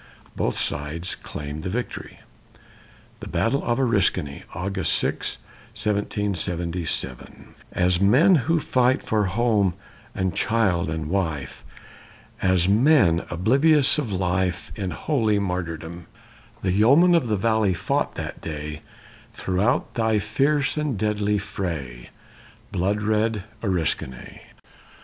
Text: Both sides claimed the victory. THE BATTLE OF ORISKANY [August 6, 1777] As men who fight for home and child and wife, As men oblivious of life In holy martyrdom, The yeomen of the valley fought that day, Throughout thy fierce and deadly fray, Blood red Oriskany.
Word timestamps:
Both 0.35 0.57
sides 0.57 1.13
claimed 1.13 1.61
the 1.61 1.69
victory. 1.69 2.21
THE 3.19 3.27
BATTLE 3.27 3.63
OF 3.63 3.79
ORISKANY 3.79 4.41
[August 4.55 4.93
6, 4.93 5.37
1777] 5.75 7.53
As 7.71 8.01
men 8.01 8.35
who 8.49 8.59
fight 8.59 9.03
for 9.03 9.25
home 9.25 9.75
and 10.15 10.33
child 10.33 10.89
and 10.89 11.07
wife, 11.07 11.63
As 12.41 12.67
men 12.67 13.23
oblivious 13.29 13.99
of 13.99 14.11
life 14.11 14.71
In 14.75 14.89
holy 14.89 15.37
martyrdom, 15.37 16.07
The 16.63 16.71
yeomen 16.71 17.13
of 17.13 17.27
the 17.27 17.37
valley 17.37 17.75
fought 17.75 18.15
that 18.15 18.41
day, 18.41 18.81
Throughout 19.33 19.93
thy 19.93 20.17
fierce 20.17 20.77
and 20.77 20.97
deadly 20.97 21.37
fray, 21.37 22.09
Blood 22.71 23.03
red 23.03 23.43
Oriskany. 23.61 24.41